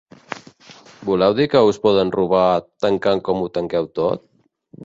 Voleu 1.09 1.35
dir 1.39 1.45
que 1.51 1.61
us 1.71 1.79
poden 1.85 2.13
robar, 2.17 2.49
tancant 2.87 3.25
com 3.29 3.45
ho 3.45 3.55
tanqueu 3.59 3.91
tot? 4.01 4.27